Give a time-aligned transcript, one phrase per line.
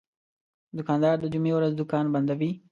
[0.77, 2.51] دوکاندار د جمعې ورځ دوکان بندوي.